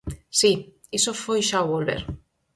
Si, 0.39 0.53
iso 0.97 1.11
foi 1.23 1.41
xa 1.49 1.57
ao 1.61 1.69
volver. 1.73 2.01